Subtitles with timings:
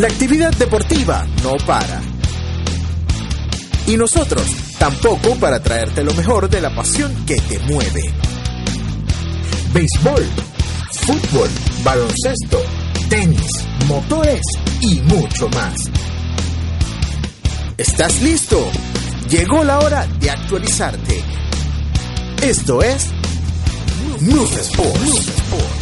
[0.00, 2.00] La actividad deportiva no para.
[3.86, 4.46] Y nosotros
[4.78, 8.10] tampoco para traerte lo mejor de la pasión que te mueve.
[9.74, 10.26] Béisbol,
[11.04, 11.50] fútbol,
[11.84, 12.62] baloncesto,
[13.10, 13.50] tenis,
[13.88, 14.40] motores
[14.80, 15.76] y mucho más.
[17.76, 18.58] ¿Estás listo?
[19.28, 21.22] Llegó la hora de actualizarte.
[22.40, 23.06] Esto es
[24.22, 25.79] News Sports.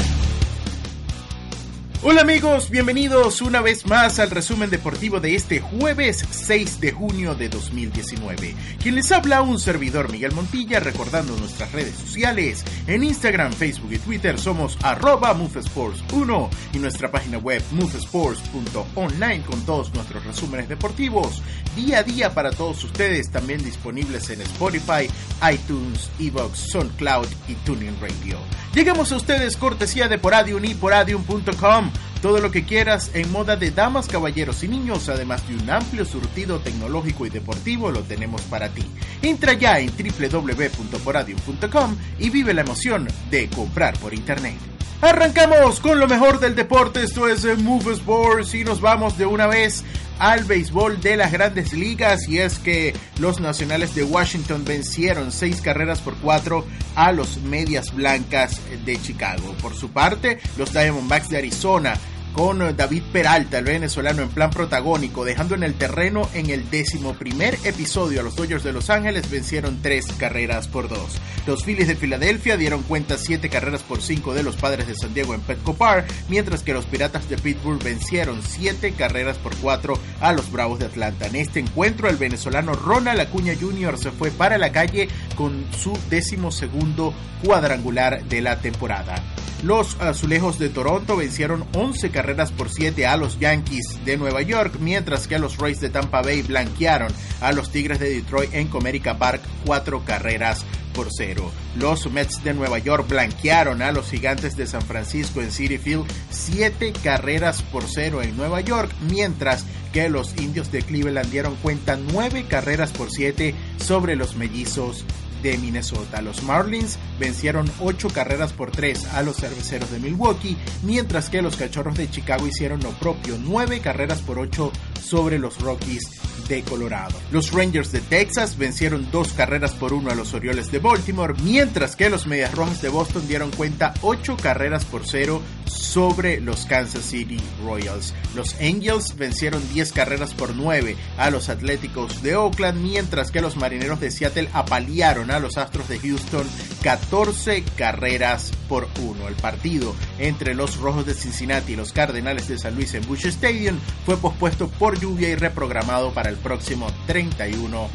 [2.10, 7.34] Hola amigos, bienvenidos una vez más al resumen deportivo de este jueves 6 de junio
[7.34, 8.54] de 2019.
[8.82, 12.64] Quien les habla un servidor Miguel Montilla recordando nuestras redes sociales.
[12.86, 19.92] En Instagram, Facebook y Twitter somos arroba 1 y nuestra página web movesports.online con todos
[19.92, 21.42] nuestros resúmenes deportivos
[21.76, 25.08] día a día para todos ustedes también disponibles en Spotify,
[25.52, 28.38] iTunes, Evox, SoundCloud y Tuning Radio.
[28.78, 31.90] Llegamos a ustedes cortesía de Poradium y poradium.com.
[32.22, 36.04] Todo lo que quieras en moda de damas, caballeros y niños, además de un amplio
[36.04, 38.84] surtido tecnológico y deportivo, lo tenemos para ti.
[39.20, 44.77] Entra ya en www.poradium.com y vive la emoción de comprar por internet.
[45.00, 49.46] Arrancamos con lo mejor del deporte, esto es Move Sports y nos vamos de una
[49.46, 49.84] vez
[50.18, 55.60] al béisbol de las grandes ligas y es que los nacionales de Washington vencieron seis
[55.60, 59.54] carreras por cuatro a los medias blancas de Chicago.
[59.62, 61.94] Por su parte, los Diamondbacks de Arizona
[62.38, 67.14] con David Peralta, el venezolano, en plan protagónico, dejando en el terreno en el décimo
[67.14, 71.18] primer episodio a los Dodgers de Los Ángeles, vencieron tres carreras por dos.
[71.48, 75.14] Los Phillies de Filadelfia dieron cuenta siete carreras por cinco de los Padres de San
[75.14, 79.98] Diego en Petco Park, mientras que los Piratas de Pittsburgh vencieron siete carreras por cuatro
[80.20, 81.26] a los Bravos de Atlanta.
[81.26, 83.98] En este encuentro, el venezolano Ronald Acuña Jr.
[83.98, 87.12] se fue para la calle con su décimo segundo
[87.42, 89.24] cuadrangular de la temporada.
[89.62, 94.74] Los azulejos de Toronto vencieron 11 carreras por 7 a los Yankees de Nueva York,
[94.80, 99.16] mientras que los Rays de Tampa Bay blanquearon a los Tigres de Detroit en Comerica
[99.16, 101.50] Park 4 carreras por 0.
[101.78, 106.04] Los Mets de Nueva York blanquearon a los Gigantes de San Francisco en City Field
[106.28, 109.64] 7 carreras por 0 en Nueva York, mientras
[109.94, 115.06] que los Indios de Cleveland dieron cuenta 9 carreras por 7 sobre los Mellizos
[115.42, 116.22] de Minnesota.
[116.22, 121.56] Los Marlins vencieron 8 carreras por 3 a los cerveceros de Milwaukee, mientras que los
[121.56, 124.72] Cachorros de Chicago hicieron lo propio, 9 carreras por 8
[125.02, 126.10] sobre los Rockies
[126.48, 127.14] de Colorado.
[127.30, 131.96] Los Rangers de Texas vencieron 2 carreras por 1 a los Orioles de Baltimore, mientras
[131.96, 135.42] que los Medias Rojas de Boston dieron cuenta 8 carreras por 0
[135.72, 138.14] sobre los Kansas City Royals.
[138.34, 143.56] Los Angels vencieron 10 carreras por 9 a los Atléticos de Oakland, mientras que los
[143.56, 146.46] Marineros de Seattle apalearon a los Astros de Houston
[146.82, 149.28] 14 carreras por 1.
[149.28, 153.26] El partido entre los Rojos de Cincinnati y los Cardenales de San Luis en Bush
[153.26, 157.88] Stadium fue pospuesto por lluvia y reprogramado para el próximo 31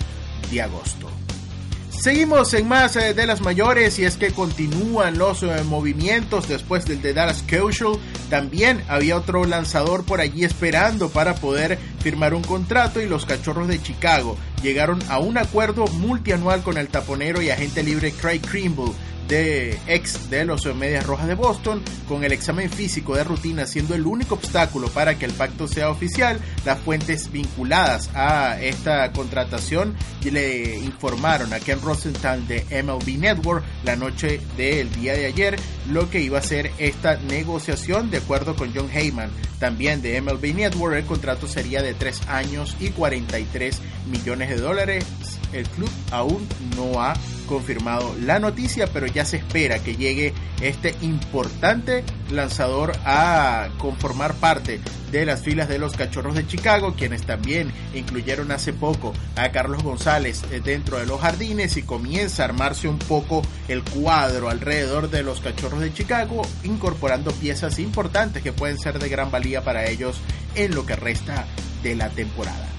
[0.51, 1.22] de agosto.
[2.03, 6.83] Seguimos en más eh, de las mayores y es que continúan los eh, movimientos después
[6.83, 7.97] del de Dallas Keuchel.
[8.29, 13.69] También había otro lanzador por allí esperando para poder firmar un contrato y los Cachorros
[13.69, 18.91] de Chicago llegaron a un acuerdo multianual con el taponero y agente libre Craig Krimble
[19.27, 23.95] de ex de los Medias Rojas de Boston, con el examen físico de rutina siendo
[23.95, 26.39] el único obstáculo para que el pacto sea oficial.
[26.65, 33.95] Las fuentes vinculadas a esta contratación le informaron a Ken Rosenthal de MLB Network la
[33.95, 38.73] noche del día de ayer lo que iba a ser esta negociación de acuerdo con
[38.73, 39.29] John Heyman
[39.63, 40.97] también de MLB Network.
[40.97, 43.79] El contrato sería de 3 años y 43
[44.11, 45.05] millones de dólares.
[45.53, 46.45] El club aún
[46.75, 47.13] no ha
[47.47, 54.79] confirmado la noticia, pero ya se espera que llegue este importante lanzador a conformar parte
[55.11, 59.83] de las filas de los Cachorros de Chicago, quienes también incluyeron hace poco a Carlos
[59.83, 65.09] González eh, dentro de los jardines y comienza a armarse un poco el cuadro alrededor
[65.11, 69.87] de los Cachorros de Chicago, incorporando piezas importantes que pueden ser de gran valía para
[69.87, 70.19] ellos
[70.55, 71.45] en lo que resta
[71.83, 72.69] de la temporada.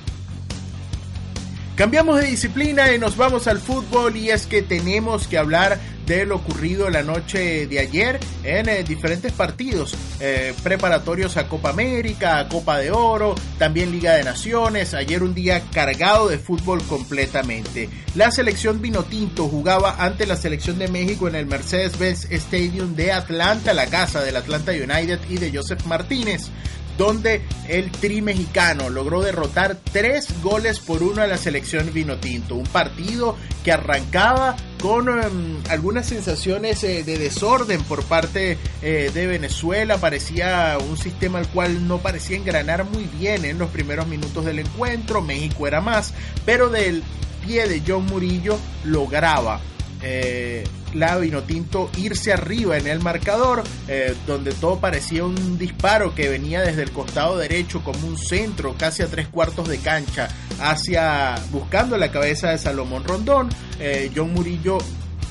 [1.77, 6.27] Cambiamos de disciplina y nos vamos al fútbol y es que tenemos que hablar de
[6.27, 12.39] lo ocurrido la noche de ayer en eh, diferentes partidos eh, preparatorios a Copa América,
[12.39, 14.95] a Copa de Oro, también Liga de Naciones.
[14.95, 17.89] Ayer un día cargado de fútbol completamente.
[18.15, 23.75] La selección Vinotinto jugaba ante la selección de México en el Mercedes-Benz Stadium de Atlanta,
[23.75, 26.51] la casa del Atlanta United y de Joseph Martínez
[26.96, 32.55] donde el tri mexicano logró derrotar tres goles por uno a la selección Vinotinto.
[32.55, 39.26] Un partido que arrancaba con em, algunas sensaciones eh, de desorden por parte eh, de
[39.26, 39.99] Venezuela.
[39.99, 44.58] Parecía un sistema al cual no parecía engranar muy bien en los primeros minutos del
[44.58, 45.23] encuentro.
[45.23, 46.14] México era más,
[46.44, 47.02] pero del
[47.46, 49.61] pie de John Murillo lograba
[50.02, 50.64] eh,
[50.94, 56.62] la Vinotinto irse arriba en el marcador, eh, donde todo parecía un disparo que venía
[56.62, 60.29] desde el costado derecho como un centro, casi a tres cuartos de cancha,
[60.61, 63.49] hacia buscando la cabeza de Salomón Rondón.
[63.79, 64.79] Eh, John Murillo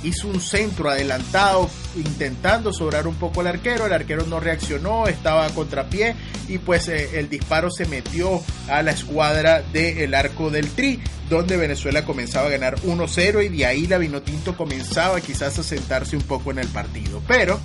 [0.03, 5.45] hizo un centro adelantado intentando sobrar un poco al arquero, el arquero no reaccionó, estaba
[5.45, 6.15] a contrapié
[6.47, 11.57] y pues eh, el disparo se metió a la escuadra del arco del Tri, donde
[11.57, 16.23] Venezuela comenzaba a ganar 1-0 y de ahí la Vinotinto comenzaba quizás a sentarse un
[16.23, 17.59] poco en el partido, pero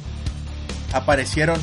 [0.92, 1.60] aparecieron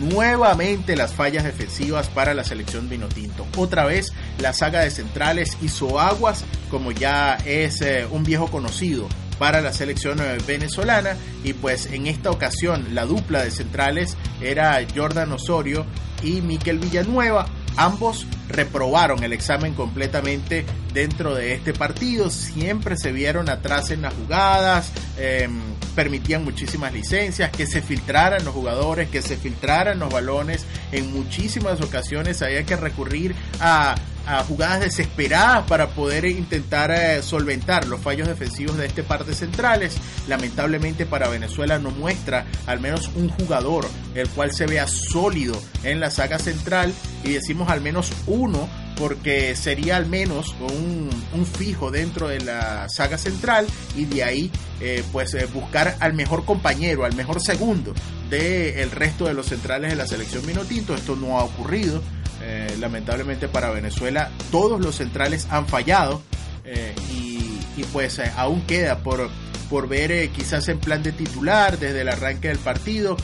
[0.00, 3.46] nuevamente las fallas defensivas para la selección Vinotinto.
[3.56, 9.08] Otra vez la saga de centrales hizo aguas, como ya es eh, un viejo conocido
[9.38, 11.16] para la selección eh, venezolana.
[11.44, 15.86] Y pues en esta ocasión la dupla de centrales era Jordan Osorio
[16.22, 17.46] y Miquel Villanueva.
[17.76, 24.14] Ambos reprobaron el examen completamente dentro de este partido, siempre se vieron atrás en las
[24.14, 25.60] jugadas, em,
[25.94, 31.80] permitían muchísimas licencias, que se filtraran los jugadores, que se filtraran los balones, en muchísimas
[31.80, 33.94] ocasiones había que recurrir a
[34.28, 39.34] a jugadas desesperadas para poder intentar eh, solventar los fallos defensivos de este par de
[39.34, 39.96] centrales.
[40.28, 45.98] Lamentablemente para Venezuela no muestra al menos un jugador el cual se vea sólido en
[46.00, 46.92] la saga central
[47.24, 51.08] y decimos al menos uno porque sería al menos un,
[51.46, 53.66] fijo dentro de la saga central
[53.96, 57.94] y de ahí eh, pues eh, buscar al mejor compañero, al mejor segundo
[58.28, 60.94] del resto de los centrales de la selección Minotinto.
[60.94, 62.02] Esto no ha ocurrido.
[62.40, 66.22] Eh, lamentablemente para Venezuela todos los centrales han fallado
[66.64, 69.28] eh, y, pues eh, aún queda por,
[69.68, 73.16] por ver quizás en plan de titular desde el arranque del partido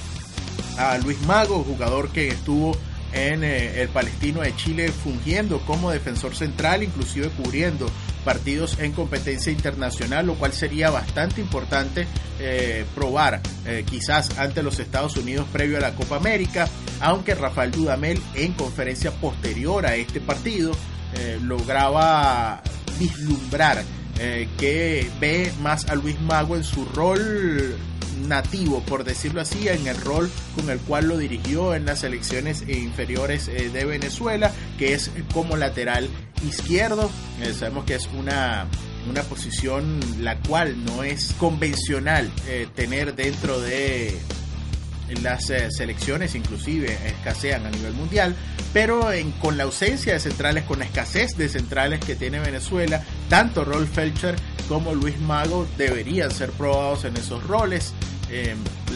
[0.79, 2.77] a Luis Mago, jugador que estuvo
[3.13, 7.87] en el Palestino de Chile fungiendo como defensor central, inclusive cubriendo
[8.25, 12.06] partidos en competencia internacional, lo cual sería bastante importante
[12.41, 16.69] eh, probar eh, quizás ante los Estados Unidos previo a la Copa América,
[17.00, 20.73] aunque Rafael Dudamel en conferencia posterior a este partido
[21.15, 22.62] eh, lograba
[22.99, 23.85] vislumbrar
[24.59, 27.77] que ve más a Luis Mago en su rol
[28.29, 32.62] nativo, por decirlo así, en el rol con el cual lo dirigió en las elecciones
[32.69, 36.09] inferiores de Venezuela, que es como lateral
[36.43, 37.11] izquierdo.
[37.41, 38.67] Eh, sabemos que es una,
[39.09, 44.19] una posición la cual no es convencional eh, tener dentro de
[45.23, 48.35] las eh, selecciones inclusive escasean a nivel mundial,
[48.73, 49.09] pero
[49.41, 53.91] con la ausencia de centrales, con la escasez de centrales que tiene Venezuela, tanto Rolf
[53.95, 54.35] Felcher
[54.69, 57.93] como Luis Mago deberían ser probados en esos roles.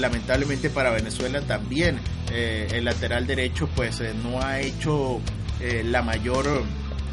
[0.00, 2.00] lamentablemente para Venezuela también
[2.32, 5.20] el lateral derecho pues no ha hecho
[5.84, 6.64] la mayor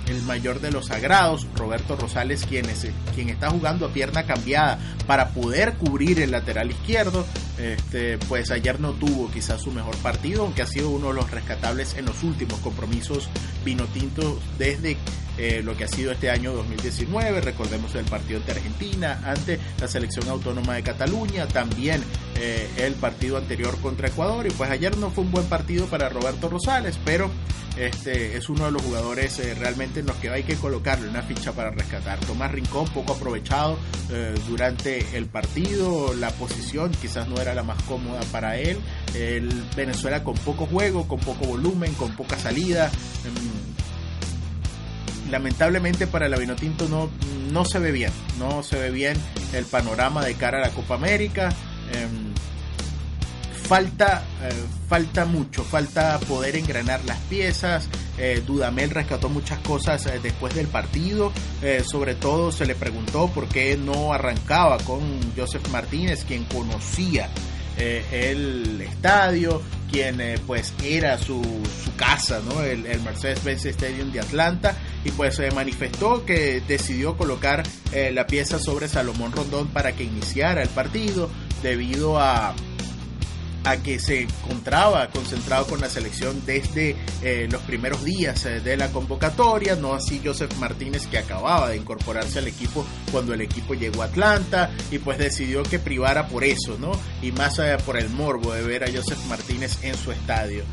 [0.07, 4.79] el mayor de los sagrados, Roberto Rosales, quien, es, quien está jugando a pierna cambiada
[5.07, 7.25] para poder cubrir el lateral izquierdo.
[7.57, 11.31] Este, pues ayer no tuvo quizás su mejor partido, aunque ha sido uno de los
[11.31, 13.29] rescatables en los últimos compromisos
[13.63, 14.97] vinotintos desde
[15.37, 17.41] eh, lo que ha sido este año 2019.
[17.41, 22.01] Recordemos el partido ante Argentina, ante la selección autónoma de Cataluña, también
[22.37, 24.45] eh, el partido anterior contra Ecuador.
[24.45, 27.31] Y pues ayer no fue un buen partido para Roberto Rosales, pero
[27.77, 31.21] este es uno de los jugadores eh, realmente en los que hay que colocarle una
[31.21, 32.19] ficha para rescatar.
[32.19, 33.77] Tomás Rincón, poco aprovechado
[34.09, 38.79] eh, durante el partido, la posición quizás no era la más cómoda para él.
[39.13, 42.89] El Venezuela con poco juego, con poco volumen, con poca salida.
[43.23, 43.85] Mm,
[45.31, 47.09] lamentablemente para el Vinotinto no,
[47.51, 49.17] no se ve bien, no se ve bien
[49.53, 51.49] el panorama de cara a la Copa América.
[51.93, 52.33] Em,
[53.65, 54.53] falta, eh,
[54.87, 57.89] falta mucho, falta poder engranar las piezas.
[58.17, 61.33] Eh, Dudamel rescató muchas cosas eh, después del partido.
[61.89, 65.01] sobre todo se le preguntó por qué no arrancaba con
[65.35, 67.27] Joseph Martínez, quien conocía
[67.77, 69.61] el estadio,
[69.91, 72.61] quien pues era su, su casa, ¿no?
[72.61, 77.63] el, el Mercedes-Benz Stadium de Atlanta, y pues se manifestó que decidió colocar
[78.11, 81.29] la pieza sobre Salomón Rondón para que iniciara el partido
[81.61, 82.55] debido a
[83.65, 88.77] a que se encontraba concentrado con la selección desde eh, los primeros días eh, de
[88.77, 93.73] la convocatoria, no así Joseph Martínez que acababa de incorporarse al equipo cuando el equipo
[93.73, 96.91] llegó a Atlanta y pues decidió que privara por eso, ¿no?
[97.21, 100.63] Y más allá por el morbo de ver a Joseph Martínez en su estadio.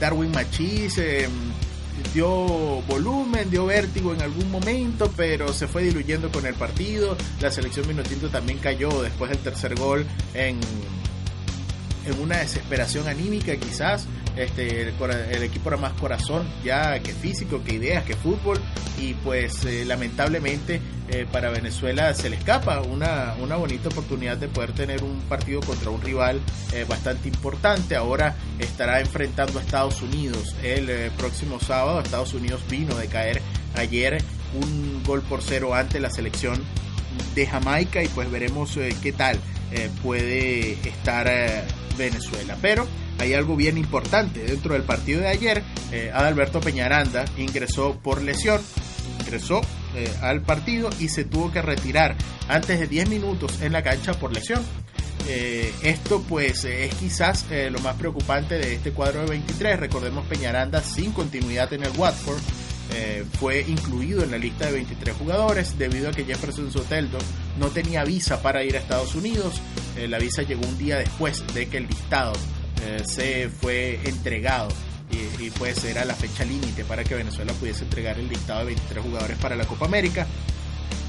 [0.00, 0.98] Darwin Machis
[2.12, 2.28] dio
[2.82, 7.16] volumen, dio vértigo en algún momento, pero se fue diluyendo con el partido.
[7.40, 10.58] La selección Minotinto también cayó después del tercer gol en,
[12.06, 14.06] en una desesperación anímica quizás.
[14.38, 18.60] Este, el, equipo era más corazón ya que físico, que ideas, que fútbol
[18.96, 24.46] y pues eh, lamentablemente eh, para Venezuela se le escapa una, una bonita oportunidad de
[24.46, 26.40] poder tener un partido contra un rival
[26.72, 27.96] eh, bastante importante.
[27.96, 31.98] Ahora estará enfrentando a Estados Unidos el próximo sábado.
[31.98, 33.42] Estados Unidos vino de caer
[33.74, 34.22] ayer
[34.54, 36.62] un gol por cero ante la selección
[37.34, 39.40] de Jamaica y pues veremos qué tal
[40.00, 41.28] puede estar
[41.96, 42.56] Venezuela.
[42.62, 42.86] Pero
[43.18, 44.44] hay algo bien importante.
[44.44, 48.60] Dentro del partido de ayer, eh, Adalberto Peñaranda ingresó por lesión,
[49.20, 49.60] ingresó
[49.94, 52.16] eh, al partido y se tuvo que retirar
[52.48, 54.62] antes de 10 minutos en la cancha por lesión.
[55.28, 59.78] Eh, esto pues es quizás lo más preocupante de este cuadro de 23.
[59.78, 62.40] Recordemos Peñaranda sin continuidad en el Watford.
[63.38, 67.18] fue incluido en la lista de 23 jugadores debido a que Jefferson Soteldo
[67.58, 69.60] no tenía visa para ir a Estados Unidos.
[70.08, 72.32] la visa llegó un día después de que el listado
[72.84, 74.68] eh, se fue entregado.
[75.40, 79.02] Y, pues era la fecha límite para que Venezuela pudiese entregar el listado de 23
[79.02, 80.26] jugadores para la Copa América.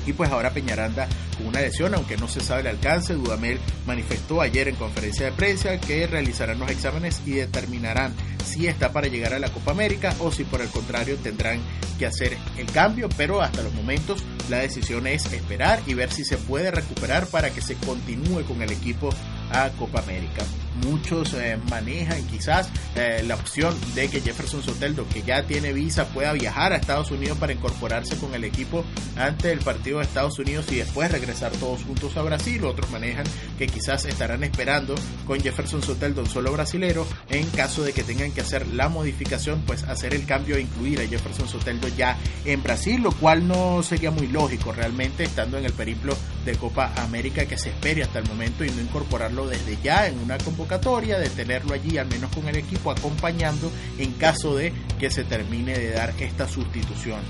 [0.06, 1.08] Y pues ahora Peñaranda
[1.38, 5.34] con una lesión, aunque no se sabe el alcance, Dudamel manifestó ayer en conferencia de
[5.34, 10.16] prensa que realizarán los exámenes y determinarán si está para llegar a la Copa América
[10.20, 11.60] o si por el contrario tendrán
[12.00, 16.24] que hacer el cambio, pero hasta los momentos la decisión es esperar y ver si
[16.24, 19.10] se puede recuperar para que se continúe con el equipo
[19.52, 20.44] a Copa América
[20.86, 26.08] muchos eh, manejan quizás eh, la opción de que Jefferson Soteldo, que ya tiene visa,
[26.08, 28.84] pueda viajar a Estados Unidos para incorporarse con el equipo
[29.16, 32.64] ante el partido de Estados Unidos y después regresar todos juntos a Brasil.
[32.66, 33.26] Otros manejan
[33.58, 34.96] que quizás estarán esperando
[35.26, 39.84] con Jefferson Soteldo, solo brasilero, en caso de que tengan que hacer la modificación, pues
[39.84, 44.12] hacer el cambio e incluir a Jefferson Soteldo ya en Brasil, lo cual no sería
[44.12, 48.28] muy lógico realmente estando en el periplo de Copa América que se espere hasta el
[48.28, 52.46] momento y no incorporarlo desde ya en una convocatoria de tenerlo allí, al menos con
[52.50, 57.22] el equipo acompañando en caso de que se termine de dar esta sustitución.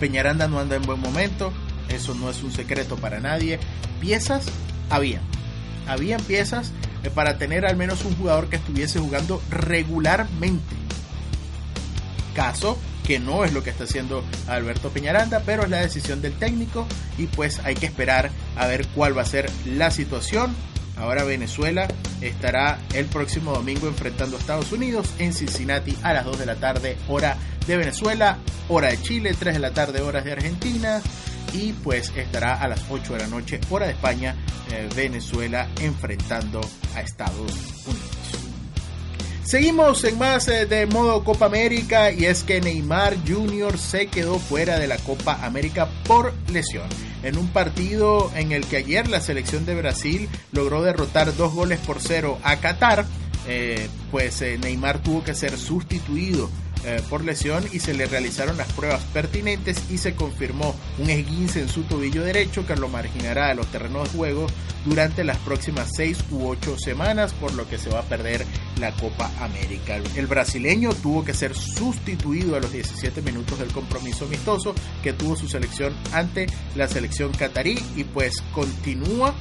[0.00, 1.52] Peñaranda no anda en buen momento,
[1.90, 3.58] eso no es un secreto para nadie.
[4.00, 4.46] Piezas
[4.88, 5.20] había,
[5.86, 10.76] habían piezas eh, para tener al menos un jugador que estuviese jugando regularmente.
[12.34, 16.32] Caso que no es lo que está haciendo Alberto Peñaranda, pero es la decisión del
[16.32, 16.86] técnico
[17.18, 20.56] y pues hay que esperar a ver cuál va a ser la situación
[20.96, 21.88] Ahora Venezuela
[22.20, 26.56] estará el próximo domingo enfrentando a Estados Unidos en Cincinnati a las 2 de la
[26.56, 27.36] tarde, hora
[27.66, 31.02] de Venezuela, hora de Chile, 3 de la tarde, horas de Argentina.
[31.52, 34.34] Y pues estará a las 8 de la noche, hora de España,
[34.72, 36.60] eh, Venezuela enfrentando
[36.94, 37.52] a Estados
[37.86, 38.14] Unidos.
[39.44, 43.78] Seguimos en más eh, de modo Copa América y es que Neymar Jr.
[43.78, 46.88] se quedó fuera de la Copa América por lesión
[47.24, 51.80] en un partido en el que ayer la selección de Brasil logró derrotar dos goles
[51.80, 53.06] por cero a Qatar,
[53.48, 56.50] eh, pues eh, Neymar tuvo que ser sustituido
[56.86, 61.60] eh, por lesión y se le realizaron las pruebas pertinentes y se confirmó un esguince
[61.60, 64.46] en su tobillo derecho que lo marginará de los terrenos de juego
[64.84, 68.44] durante las próximas seis u ocho semanas, por lo que se va a perder
[68.78, 69.96] la Copa América.
[70.14, 75.36] El brasileño tuvo que ser sustituido a los 17 minutos del compromiso amistoso que tuvo
[75.36, 79.34] su selección ante la selección catarí y pues continúa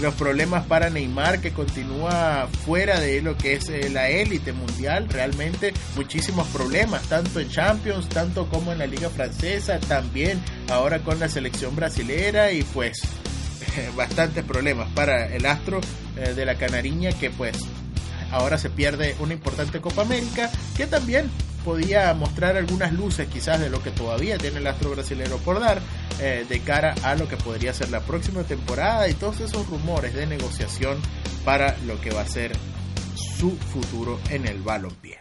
[0.00, 5.08] los problemas para Neymar que continúa fuera de lo que es eh, la élite mundial,
[5.08, 11.20] realmente muchísimos problemas, tanto en Champions, tanto como en la liga francesa, también ahora con
[11.20, 13.02] la selección brasilera y pues
[13.96, 15.80] bastantes problemas para el astro
[16.16, 17.56] eh, de la Canariña que pues
[18.30, 21.30] ahora se pierde una importante Copa América que también
[21.64, 25.80] podía mostrar algunas luces quizás de lo que todavía tiene el astro brasileño por dar
[26.20, 30.14] eh, de cara a lo que podría ser la próxima temporada y todos esos rumores
[30.14, 30.98] de negociación
[31.44, 32.52] para lo que va a ser
[33.14, 35.18] su futuro en el balompié.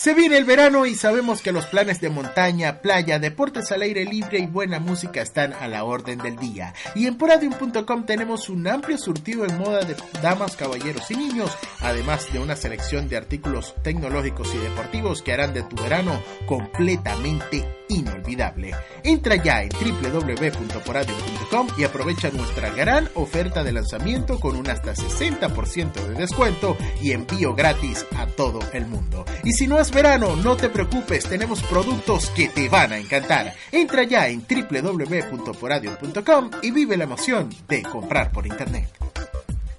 [0.00, 4.06] Se viene el verano y sabemos que los planes de montaña, playa, deportes al aire
[4.06, 6.72] libre y buena música están a la orden del día.
[6.94, 12.32] Y en poradium.com tenemos un amplio surtido en moda de damas, caballeros y niños, además
[12.32, 18.74] de una selección de artículos tecnológicos y deportivos que harán de tu verano completamente inolvidable.
[19.04, 25.92] Entra ya en www.poradium.com y aprovecha nuestra gran oferta de lanzamiento con un hasta 60%
[25.92, 29.26] de descuento y envío gratis a todo el mundo.
[29.44, 33.54] Y si no verano, no te preocupes, tenemos productos que te van a encantar.
[33.72, 38.88] Entra ya en www.poradio.com y vive la emoción de comprar por internet.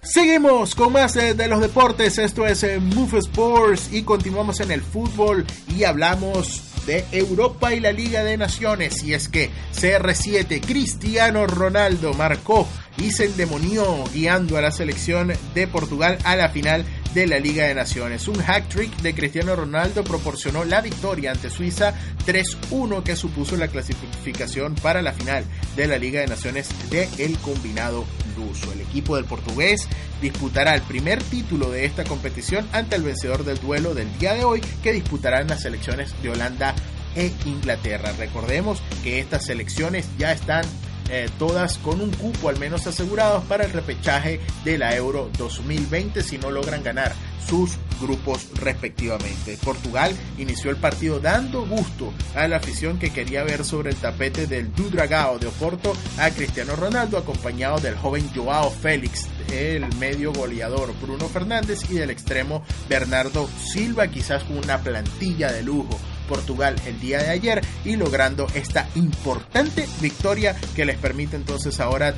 [0.03, 4.71] Seguimos con más eh, de los deportes, esto es eh, Move Sports y continuamos en
[4.71, 10.65] el fútbol y hablamos de Europa y la Liga de Naciones y es que CR7
[10.65, 16.85] Cristiano Ronaldo marcó y se endemonió guiando a la selección de Portugal a la final
[17.13, 18.27] de la Liga de Naciones.
[18.27, 21.93] Un hack trick de Cristiano Ronaldo proporcionó la victoria ante Suiza
[22.25, 25.43] 3-1 que supuso la clasificación para la final
[25.75, 28.05] de la Liga de Naciones del el combinado
[28.37, 28.71] luso.
[28.71, 29.87] El equipo del portugués
[30.21, 34.43] disputará el primer título de esta competición ante el vencedor del duelo del día de
[34.43, 36.75] hoy que disputarán las selecciones de Holanda
[37.15, 38.13] e Inglaterra.
[38.17, 40.63] Recordemos que estas selecciones ya están
[41.10, 46.24] eh, todas con un cupo al menos asegurados para el repechaje de la Euro 2020
[46.24, 47.13] si no logran ganar
[47.48, 49.58] sus grupos respectivamente.
[49.63, 54.48] Portugal inició el partido dando gusto a la afición que quería ver sobre el tapete
[54.48, 60.93] del Dudragao de Oporto a Cristiano Ronaldo acompañado del joven Joao Félix, el medio goleador
[61.01, 66.00] Bruno Fernández y del extremo Bernardo Silva, quizás con una plantilla de lujo.
[66.31, 72.15] Portugal el día de ayer y logrando esta importante victoria que les permite entonces ahora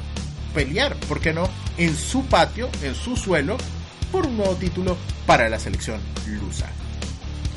[0.53, 3.57] pelear, ¿por qué no?, en su patio, en su suelo,
[4.11, 6.67] por un nuevo título para la selección lusa.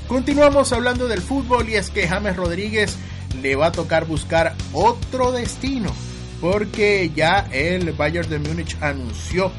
[0.08, 2.96] Continuamos hablando del fútbol y es que James Rodríguez
[3.42, 5.92] le va a tocar buscar otro destino
[6.40, 9.52] porque ya el Bayern de Múnich anunció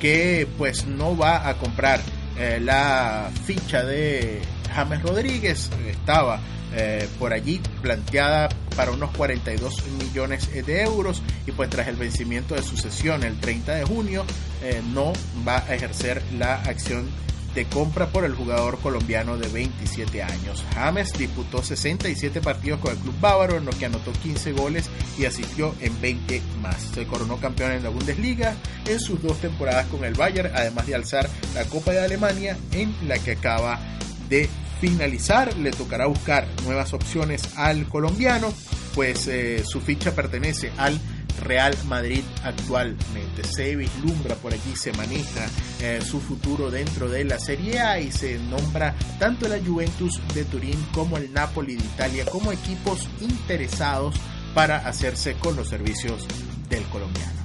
[0.00, 2.00] que pues no va a comprar
[2.38, 4.40] eh, la ficha de
[4.74, 6.40] James Rodríguez estaba
[6.74, 12.54] eh, por allí planteada para unos 42 millones de euros y pues tras el vencimiento
[12.54, 14.24] de su sesión el 30 de junio
[14.62, 15.12] eh, no
[15.46, 17.08] va a ejercer la acción
[17.54, 20.64] de compra por el jugador colombiano de 27 años.
[20.74, 25.24] James disputó 67 partidos con el club bávaro en los que anotó 15 goles y
[25.24, 26.80] asistió en 20 más.
[26.94, 30.96] Se coronó campeón en la Bundesliga en sus dos temporadas con el Bayern, además de
[30.96, 33.78] alzar la Copa de Alemania en la que acaba
[34.28, 34.48] de
[34.88, 38.52] finalizar, le tocará buscar nuevas opciones al colombiano,
[38.94, 41.00] pues eh, su ficha pertenece al
[41.42, 43.44] Real Madrid actualmente.
[43.44, 45.46] Se vislumbra por allí, se maneja
[45.80, 50.44] eh, su futuro dentro de la Serie A y se nombra tanto la Juventus de
[50.44, 54.14] Turín como el Napoli de Italia como equipos interesados
[54.54, 56.26] para hacerse con los servicios
[56.68, 57.43] del colombiano.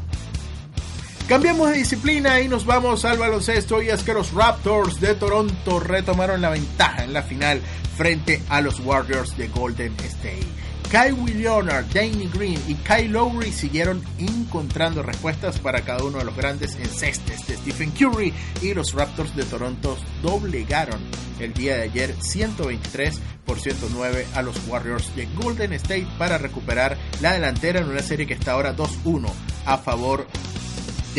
[1.30, 5.80] Cambiamos de disciplina y nos vamos al baloncesto y es que los Raptors de Toronto
[5.80, 7.62] retomaron la ventaja en la final
[7.96, 10.48] frente a los Warriors de Golden State.
[10.90, 16.36] Kyle Leonard, Danny Green y Kyle Lowry siguieron encontrando respuestas para cada uno de los
[16.36, 21.00] grandes encestes de Stephen Curry y los Raptors de Toronto doblegaron
[21.40, 26.98] el día de ayer 123 por 109 a los Warriors de Golden State para recuperar
[27.22, 29.30] la delantera en una serie que está ahora 2-1
[29.68, 30.26] a favor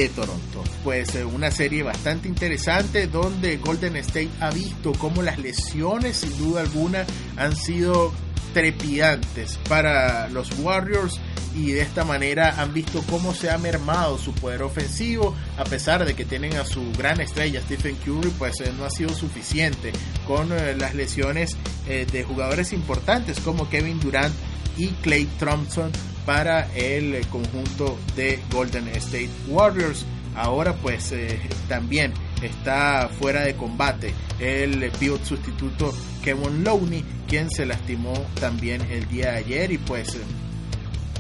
[0.01, 0.65] de Toronto.
[0.83, 6.37] Pues eh, una serie bastante interesante donde Golden State ha visto cómo las lesiones sin
[6.39, 7.05] duda alguna
[7.37, 8.13] han sido
[8.55, 11.21] trepidantes para los Warriors
[11.55, 16.05] y de esta manera han visto cómo se ha mermado su poder ofensivo a pesar
[16.05, 19.93] de que tienen a su gran estrella Stephen Curry pues eh, no ha sido suficiente
[20.27, 24.33] con eh, las lesiones de jugadores importantes como Kevin Durant
[24.81, 25.93] y Clay Thompson
[26.25, 30.07] para el conjunto de Golden State Warriors.
[30.35, 31.39] Ahora pues eh,
[31.69, 35.93] también está fuera de combate el pivot sustituto
[36.25, 40.17] Kevin Looney, quien se lastimó también el día de ayer y pues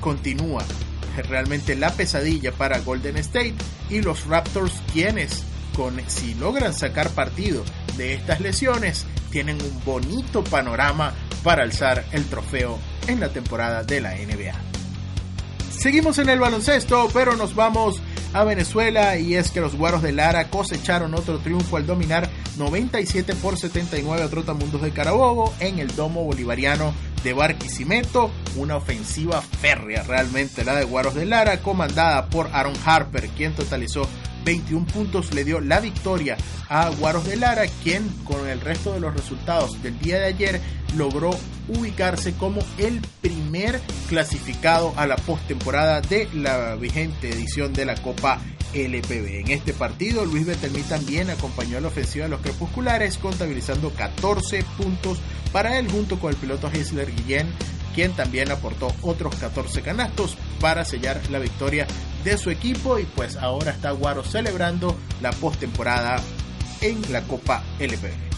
[0.00, 0.64] continúa
[1.28, 3.56] realmente la pesadilla para Golden State
[3.90, 5.44] y los Raptors quienes
[5.76, 7.62] con si logran sacar partido
[7.98, 12.78] de estas lesiones tienen un bonito panorama para alzar el trofeo
[13.10, 14.54] en la temporada de la NBA.
[15.70, 18.00] Seguimos en el baloncesto, pero nos vamos
[18.32, 23.34] a Venezuela y es que los Guaros de Lara cosecharon otro triunfo al dominar 97
[23.36, 26.94] por 79 a Trotamundos de Carabobo en el domo bolivariano
[27.24, 33.28] de Barquisimeto, una ofensiva férrea realmente la de Guaros de Lara, comandada por Aaron Harper,
[33.30, 34.08] quien totalizó
[34.44, 36.36] 21 puntos le dio la victoria
[36.68, 40.60] a Guaros de Lara, quien con el resto de los resultados del día de ayer
[40.96, 41.30] logró
[41.68, 48.40] ubicarse como el primer clasificado a la postemporada de la vigente edición de la Copa
[48.74, 49.40] LPB.
[49.40, 54.64] En este partido, Luis Betelmí también acompañó a la ofensiva de los crepusculares, contabilizando 14
[54.76, 55.18] puntos
[55.52, 57.48] para él junto con el piloto Gisler Guillén
[57.94, 61.86] quien también aportó otros 14 canastos para sellar la victoria
[62.24, 66.20] de su equipo y pues ahora está Guaro celebrando la postemporada
[66.80, 68.30] en la Copa LPB.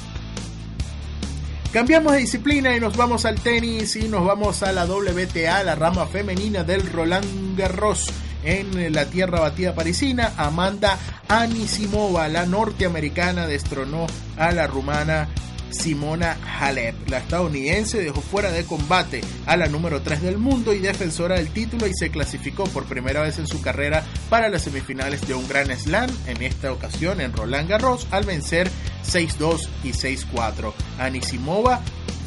[1.72, 5.74] Cambiamos de disciplina y nos vamos al tenis y nos vamos a la WTA, la
[5.74, 8.06] rama femenina del Roland Garros
[8.44, 10.32] en la tierra batida parisina.
[10.36, 15.28] Amanda Anisimova, la norteamericana, destronó a la rumana
[15.72, 17.08] Simona Halep.
[17.08, 21.50] La estadounidense dejó fuera de combate a la número 3 del mundo y defensora del
[21.50, 25.48] título y se clasificó por primera vez en su carrera para las semifinales de un
[25.48, 28.70] Gran Slam, en esta ocasión en Roland Garros, al vencer
[29.04, 30.72] 6-2 y 6-4.
[30.98, 31.80] Anisimova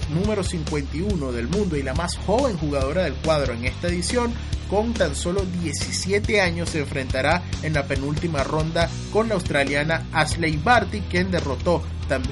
[0.10, 4.34] número 51 del mundo y la más joven jugadora del cuadro en esta edición,
[4.70, 10.58] con tan solo 17 años se enfrentará en la penúltima ronda con la australiana Ashley
[10.58, 11.84] Barty, quien derrotó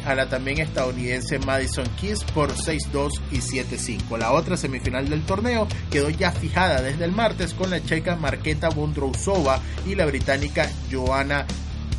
[0.05, 4.17] a la también estadounidense Madison Keys por 6-2 y 7-5.
[4.17, 8.69] La otra semifinal del torneo quedó ya fijada desde el martes con la checa Marketa
[8.69, 11.45] Bondrousova y la británica Joanna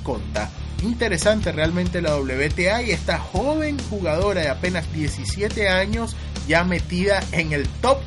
[0.03, 0.51] Conta.
[0.85, 6.15] Interesante realmente la WTA y esta joven jugadora de apenas 17 años
[6.47, 8.01] ya metida en el top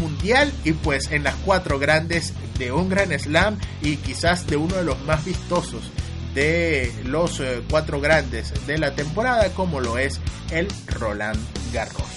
[0.00, 4.76] mundial y pues en las cuatro grandes de un gran slam y quizás de uno
[4.76, 5.90] de los más vistosos
[6.34, 10.18] de los eh, cuatro grandes de la temporada como lo es
[10.50, 11.38] el Roland
[11.70, 12.08] Garros.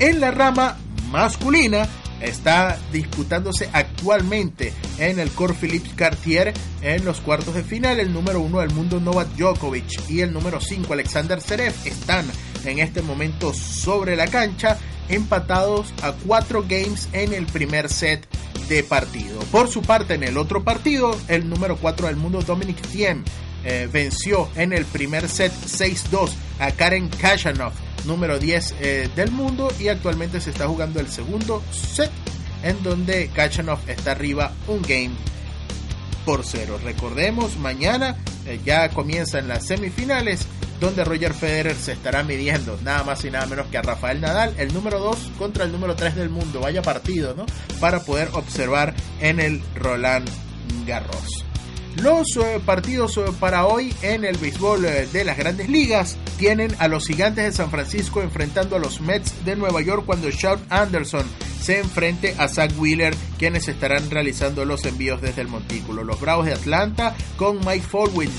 [0.00, 0.78] En la rama
[1.12, 1.86] masculina
[2.20, 3.70] está disputándose
[4.04, 7.98] actualmente en el Cor Philippe Cartier en los cuartos de final.
[7.98, 12.26] El número uno del mundo Novak Djokovic y el número 5 Alexander Zverev están
[12.66, 14.76] en este momento sobre la cancha
[15.08, 18.28] empatados a cuatro games en el primer set
[18.68, 19.40] de partido.
[19.50, 23.24] Por su parte, en el otro partido, el número 4 del mundo, Dominic Thiem,
[23.64, 27.72] eh, venció en el primer set 6-2 a Karen Kashanov,
[28.04, 32.10] número 10 eh, del mundo, y actualmente se está jugando el segundo set,
[32.64, 35.12] en donde Kashanov está arriba un game
[36.24, 36.80] por cero.
[36.82, 40.46] Recordemos, mañana eh, ya comienzan las semifinales
[40.80, 44.54] donde Roger Federer se estará midiendo nada más y nada menos que a Rafael Nadal,
[44.58, 46.60] el número 2 contra el número 3 del mundo.
[46.60, 47.46] Vaya partido, ¿no?
[47.80, 50.28] Para poder observar en el Roland
[50.86, 51.44] Garros.
[51.96, 56.88] Los eh, partidos eh, para hoy en el béisbol de las grandes ligas tienen a
[56.88, 61.24] los gigantes de San Francisco enfrentando a los Mets de Nueva York cuando Sean Anderson
[61.60, 66.04] se enfrente a Zach Wheeler, quienes estarán realizando los envíos desde el montículo.
[66.04, 68.30] Los Bravos de Atlanta con Mike Folwich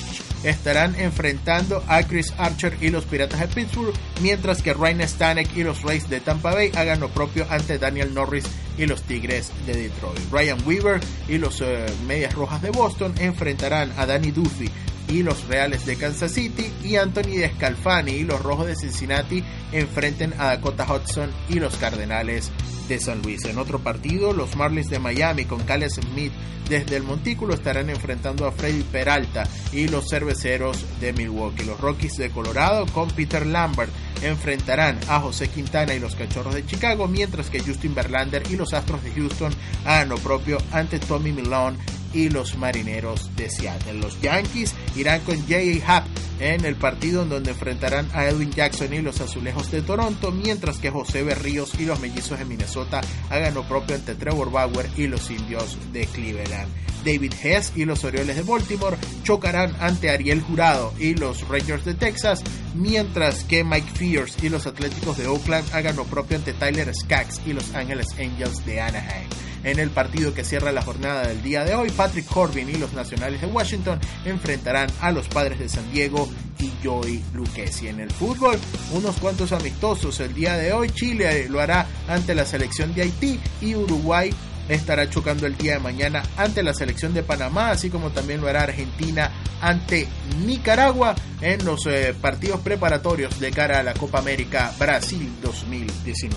[0.44, 5.64] estarán enfrentando a Chris Archer y los Piratas de Pittsburgh, mientras que Ryan Stanek y
[5.64, 8.46] los Rays de Tampa Bay hagan lo propio ante Daniel Norris
[8.78, 10.20] y los Tigres de Detroit.
[10.32, 14.70] Ryan Weaver y los eh, Medias Rojas de Boston enfrentarán a Danny Duffy
[15.08, 20.34] y los Reales de Kansas City y Anthony Descalfani y los Rojos de Cincinnati enfrenten
[20.38, 22.52] a Dakota Hudson y los Cardenales
[22.88, 23.46] de San Luis.
[23.46, 26.34] En otro partido, los Marlins de Miami con Caleb Smith
[26.70, 31.64] desde el montículo estarán enfrentando a Freddy Peralta y los Cerveceros de Milwaukee.
[31.64, 33.92] Los Rockies de Colorado con Peter Lambert
[34.24, 38.74] enfrentarán a José Quintana y los Cachorros de Chicago, mientras que Justin Verlander y los
[38.74, 39.54] Astros de Houston
[39.86, 41.78] hagan lo propio ante Tommy Milone
[42.16, 43.94] y los Marineros de Seattle.
[43.94, 45.98] Los Yankees irán con J.A.
[45.98, 46.08] Happ
[46.40, 50.78] en el partido en donde enfrentarán a Edwin Jackson y los Azulejos de Toronto, mientras
[50.78, 55.08] que José Berríos y los Mellizos de Minnesota hagan lo propio ante Trevor Bauer y
[55.08, 56.72] los Indios de Cleveland.
[57.06, 61.94] David Hess y los Orioles de Baltimore chocarán ante Ariel Jurado y los Rangers de
[61.94, 62.42] Texas,
[62.74, 67.42] mientras que Mike Fears y los Atléticos de Oakland hagan lo propio ante Tyler Skaggs
[67.46, 69.30] y los Angeles Angels de Anaheim.
[69.66, 72.94] En el partido que cierra la jornada del día de hoy, Patrick Corbin y los
[72.94, 77.88] Nacionales de Washington enfrentarán a los Padres de San Diego y Joey Lucchesi.
[77.88, 78.60] En el fútbol,
[78.94, 80.92] unos cuantos amistosos el día de hoy.
[80.92, 84.32] Chile lo hará ante la selección de Haití y Uruguay
[84.70, 88.48] estará chocando el día de mañana ante la selección de Panamá, así como también lo
[88.48, 90.08] hará Argentina ante
[90.46, 96.36] Nicaragua en los eh, partidos preparatorios de cara a la Copa América Brasil 2019.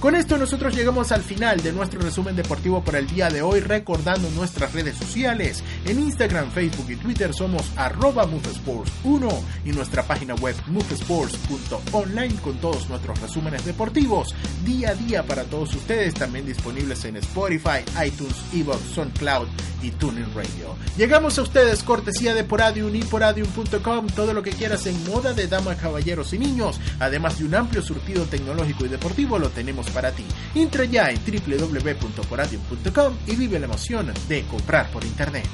[0.00, 3.58] Con esto nosotros llegamos al final de nuestro resumen deportivo por el día de hoy,
[3.58, 5.64] recordando nuestras redes sociales.
[5.86, 12.88] En Instagram, Facebook y Twitter somos arroba 1 y nuestra página web movesports.online con todos
[12.88, 17.67] nuestros resúmenes deportivos día a día para todos ustedes, también disponibles en Spotify,
[18.04, 19.48] iTunes, Evox, SoundCloud
[19.82, 20.76] y Tuning Radio.
[20.96, 25.46] Llegamos a ustedes cortesía de Poradium y poradium.com, todo lo que quieras en moda de
[25.46, 30.12] damas, caballeros y niños, además de un amplio surtido tecnológico y deportivo, lo tenemos para
[30.12, 30.24] ti.
[30.54, 35.46] Entra ya en www.poradium.com y vive la emoción de comprar por internet.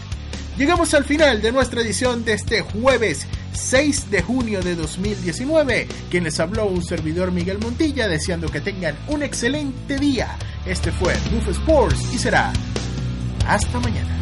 [0.57, 5.89] Llegamos al final de nuestra edición de este jueves 6 de junio de 2019.
[6.11, 10.37] Quien les habló un servidor Miguel Montilla deseando que tengan un excelente día.
[10.65, 12.53] Este fue Move Sports y será
[13.49, 14.17] hasta mañana.